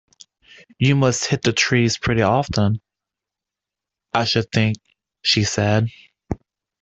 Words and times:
‘You 0.79 0.95
must 0.95 1.27
hit 1.27 1.43
the 1.43 1.53
trees 1.53 1.99
pretty 1.99 2.23
often, 2.23 2.81
I 4.15 4.25
should 4.25 4.51
think,’ 4.51 4.77
she 5.21 5.43
said. 5.43 5.89